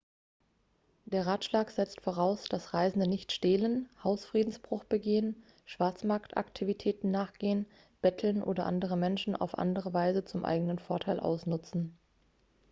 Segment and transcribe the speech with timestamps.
[1.05, 7.67] der ratschlag setzt voraus dass reisende nicht stehlen hausfriedensbruch begehen schwarzmarktaktivitäten nachgehen
[8.01, 11.99] betteln oder andere menschen auf andere weise zum eigenen vorteil ausnutzen